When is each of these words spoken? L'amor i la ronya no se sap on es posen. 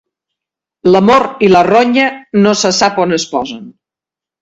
L'amor 0.95 1.27
i 1.49 1.51
la 1.53 1.63
ronya 1.69 2.09
no 2.43 2.57
se 2.65 2.75
sap 2.81 3.01
on 3.07 3.19
es 3.23 3.31
posen. 3.37 3.65